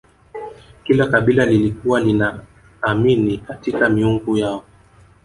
[0.83, 4.63] kila kabila lilikuwa linaamini katika miungu yao